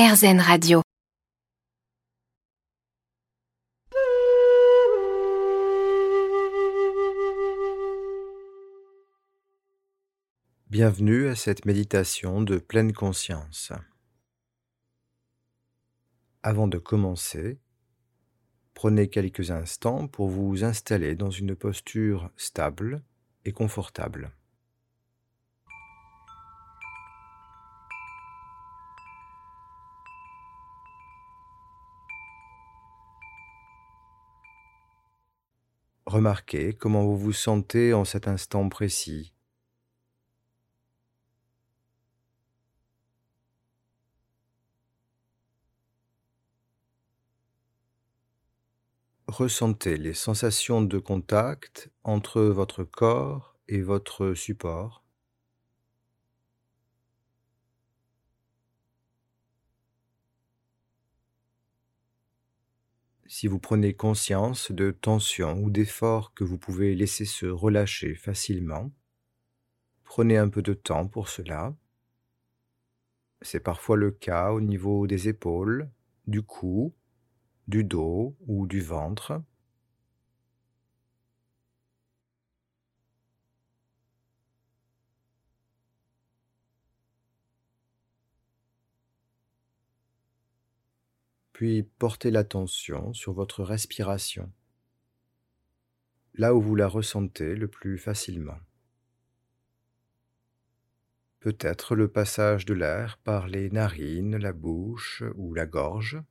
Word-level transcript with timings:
RZN 0.00 0.40
Radio. 0.40 0.80
Bienvenue 10.70 11.28
à 11.28 11.34
cette 11.34 11.66
méditation 11.66 12.40
de 12.40 12.56
pleine 12.56 12.94
conscience. 12.94 13.72
Avant 16.42 16.66
de 16.66 16.78
commencer, 16.78 17.60
prenez 18.72 19.10
quelques 19.10 19.50
instants 19.50 20.08
pour 20.08 20.30
vous 20.30 20.64
installer 20.64 21.14
dans 21.14 21.30
une 21.30 21.54
posture 21.54 22.30
stable 22.38 23.02
et 23.44 23.52
confortable. 23.52 24.32
Remarquez 36.10 36.72
comment 36.72 37.04
vous 37.04 37.16
vous 37.16 37.32
sentez 37.32 37.94
en 37.94 38.04
cet 38.04 38.26
instant 38.26 38.68
précis. 38.68 39.32
Ressentez 49.28 49.98
les 49.98 50.14
sensations 50.14 50.82
de 50.82 50.98
contact 50.98 51.92
entre 52.02 52.42
votre 52.42 52.82
corps 52.82 53.54
et 53.68 53.80
votre 53.80 54.34
support. 54.34 55.04
Si 63.32 63.46
vous 63.46 63.60
prenez 63.60 63.94
conscience 63.94 64.72
de 64.72 64.90
tensions 64.90 65.62
ou 65.62 65.70
d'efforts 65.70 66.34
que 66.34 66.42
vous 66.42 66.58
pouvez 66.58 66.96
laisser 66.96 67.24
se 67.24 67.46
relâcher 67.46 68.16
facilement, 68.16 68.90
prenez 70.02 70.36
un 70.36 70.48
peu 70.48 70.62
de 70.62 70.74
temps 70.74 71.06
pour 71.06 71.28
cela. 71.28 71.76
C'est 73.40 73.60
parfois 73.60 73.96
le 73.96 74.10
cas 74.10 74.50
au 74.50 74.60
niveau 74.60 75.06
des 75.06 75.28
épaules, 75.28 75.88
du 76.26 76.42
cou, 76.42 76.92
du 77.68 77.84
dos 77.84 78.36
ou 78.48 78.66
du 78.66 78.80
ventre. 78.80 79.40
Puis 91.60 91.82
portez 91.82 92.30
l'attention 92.30 93.12
sur 93.12 93.34
votre 93.34 93.62
respiration, 93.62 94.50
là 96.32 96.54
où 96.54 96.62
vous 96.62 96.74
la 96.74 96.88
ressentez 96.88 97.54
le 97.54 97.68
plus 97.68 97.98
facilement. 97.98 98.56
Peut-être 101.40 101.94
le 101.94 102.08
passage 102.08 102.64
de 102.64 102.72
l'air 102.72 103.18
par 103.18 103.46
les 103.46 103.68
narines, 103.68 104.38
la 104.38 104.54
bouche 104.54 105.22
ou 105.34 105.52
la 105.52 105.66
gorge. 105.66 106.22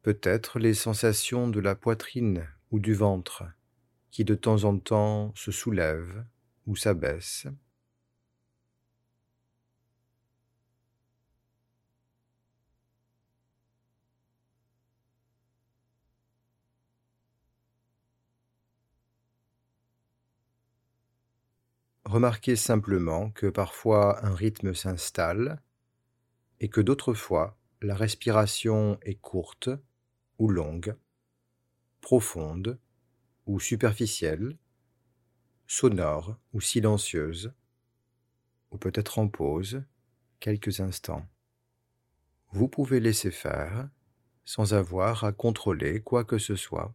Peut-être 0.00 0.58
les 0.58 0.72
sensations 0.72 1.48
de 1.48 1.60
la 1.60 1.74
poitrine 1.74 2.48
ou 2.70 2.80
du 2.80 2.94
ventre 2.94 3.44
qui 4.10 4.24
de 4.24 4.34
temps 4.34 4.64
en 4.64 4.78
temps 4.78 5.34
se 5.34 5.52
soulèvent 5.52 6.24
ou 6.66 6.76
s'abaissent. 6.76 7.46
Remarquez 22.10 22.56
simplement 22.56 23.30
que 23.30 23.46
parfois 23.46 24.26
un 24.26 24.34
rythme 24.34 24.74
s'installe 24.74 25.62
et 26.58 26.68
que 26.68 26.80
d'autres 26.80 27.14
fois 27.14 27.56
la 27.82 27.94
respiration 27.94 28.98
est 29.02 29.14
courte 29.14 29.70
ou 30.40 30.48
longue, 30.48 30.96
profonde 32.00 32.80
ou 33.46 33.60
superficielle, 33.60 34.58
sonore 35.68 36.36
ou 36.52 36.60
silencieuse, 36.60 37.52
ou 38.72 38.76
peut-être 38.76 39.20
en 39.20 39.28
pause 39.28 39.84
quelques 40.40 40.80
instants. 40.80 41.28
Vous 42.50 42.66
pouvez 42.66 42.98
laisser 42.98 43.30
faire 43.30 43.88
sans 44.44 44.74
avoir 44.74 45.22
à 45.22 45.30
contrôler 45.30 46.02
quoi 46.02 46.24
que 46.24 46.38
ce 46.38 46.56
soit. 46.56 46.92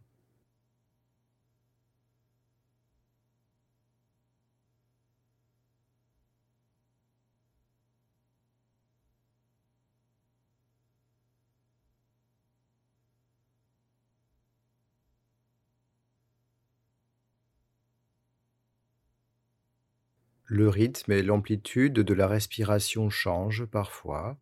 Le 20.48 20.68
rythme 20.68 21.10
et 21.10 21.22
l'amplitude 21.22 21.94
de 21.94 22.14
la 22.14 22.28
respiration 22.28 23.10
changent 23.10 23.64
parfois. 23.64 24.38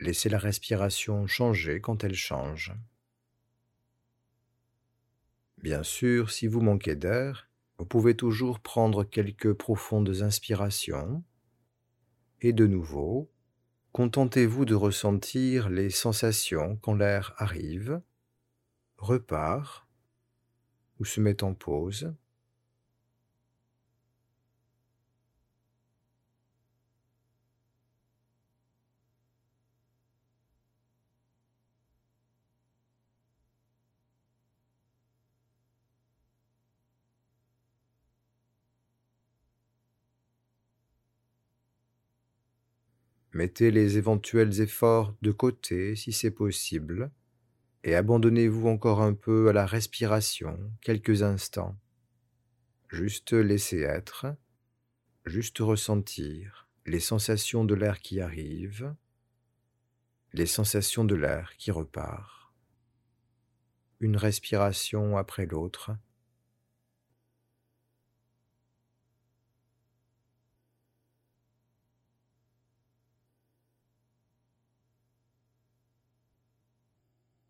Laissez 0.00 0.28
la 0.28 0.38
respiration 0.38 1.28
changer 1.28 1.80
quand 1.80 2.02
elle 2.02 2.16
change. 2.16 2.74
Bien 5.62 5.84
sûr, 5.84 6.32
si 6.32 6.48
vous 6.48 6.60
manquez 6.60 6.96
d'air, 6.96 7.48
vous 7.78 7.84
pouvez 7.84 8.16
toujours 8.16 8.58
prendre 8.58 9.04
quelques 9.04 9.52
profondes 9.52 10.22
inspirations. 10.22 11.22
Et 12.40 12.52
de 12.52 12.66
nouveau, 12.66 13.30
contentez-vous 13.92 14.64
de 14.64 14.74
ressentir 14.74 15.68
les 15.68 15.90
sensations 15.90 16.76
quand 16.82 16.94
l'air 16.94 17.34
arrive, 17.36 18.00
repart 18.96 19.86
ou 20.98 21.04
se 21.04 21.20
met 21.20 21.44
en 21.44 21.54
pause. 21.54 22.12
Mettez 43.32 43.70
les 43.70 43.98
éventuels 43.98 44.60
efforts 44.60 45.14
de 45.20 45.32
côté 45.32 45.94
si 45.96 46.12
c'est 46.12 46.30
possible 46.30 47.10
et 47.84 47.94
abandonnez-vous 47.94 48.68
encore 48.68 49.02
un 49.02 49.14
peu 49.14 49.48
à 49.48 49.52
la 49.52 49.66
respiration 49.66 50.58
quelques 50.80 51.22
instants. 51.22 51.78
Juste 52.88 53.32
laisser 53.32 53.80
être, 53.80 54.26
juste 55.26 55.58
ressentir 55.58 56.68
les 56.86 57.00
sensations 57.00 57.64
de 57.64 57.74
l'air 57.74 58.00
qui 58.00 58.20
arrive, 58.20 58.94
les 60.32 60.46
sensations 60.46 61.04
de 61.04 61.14
l'air 61.14 61.56
qui 61.58 61.70
repart. 61.70 62.52
Une 64.00 64.16
respiration 64.16 65.16
après 65.16 65.46
l'autre 65.46 65.90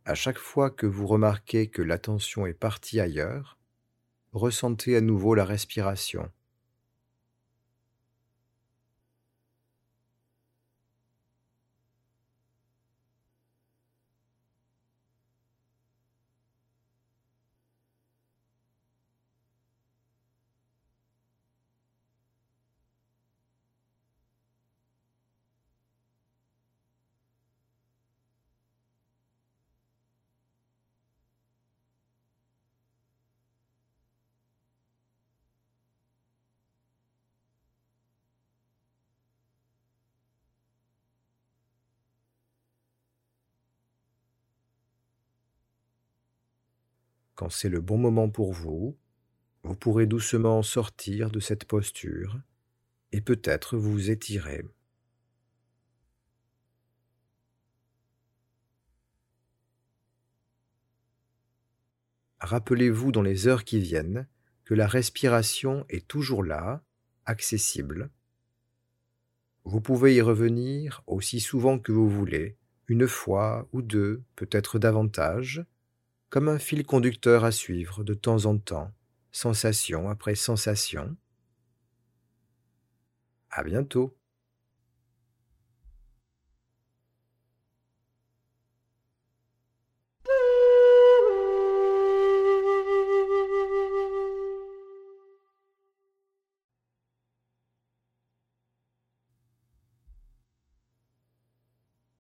À 0.08 0.14
chaque 0.14 0.38
fois 0.38 0.70
que 0.70 0.87
vous 0.87 1.06
remarquez 1.06 1.66
que 1.66 1.82
l'attention 1.82 2.46
est 2.46 2.55
partie 2.55 2.99
ailleurs, 2.99 3.58
ressentez 4.32 4.96
à 4.96 5.02
nouveau 5.02 5.34
la 5.34 5.44
respiration. 5.44 6.31
Quand 47.38 47.50
c'est 47.50 47.69
le 47.69 47.81
bon 47.81 47.99
moment 47.99 48.29
pour 48.29 48.52
vous, 48.52 48.99
vous 49.62 49.76
pourrez 49.76 50.06
doucement 50.06 50.64
sortir 50.64 51.31
de 51.31 51.38
cette 51.38 51.67
posture 51.67 52.40
et 53.12 53.20
peut-être 53.20 53.76
vous 53.76 54.11
étirer. 54.11 54.64
Rappelez-vous 62.40 63.12
dans 63.12 63.23
les 63.23 63.46
heures 63.46 63.62
qui 63.62 63.79
viennent 63.79 64.26
que 64.64 64.75
la 64.75 64.88
respiration 64.88 65.87
est 65.88 66.08
toujours 66.08 66.43
là, 66.43 66.82
accessible. 67.25 68.11
Vous 69.62 69.81
pouvez 69.81 70.17
y 70.17 70.20
revenir 70.23 71.05
aussi 71.06 71.38
souvent 71.38 71.79
que 71.79 71.93
vous 71.93 72.11
voulez, 72.11 72.56
une 72.88 73.06
fois 73.06 73.69
ou 73.70 73.81
deux, 73.81 74.25
peut-être 74.34 74.81
davantage, 74.81 75.64
comme 76.31 76.49
un 76.49 76.59
fil 76.59 76.85
conducteur 76.85 77.45
à 77.45 77.53
suivre 77.53 78.05
de 78.05 78.15
temps 78.15 78.47
en 78.47 78.59
temps, 78.59 78.93
sensation 79.33 80.09
après 80.11 80.35
sensation. 80.35 81.17
À 83.51 83.63
bientôt. 83.63 84.18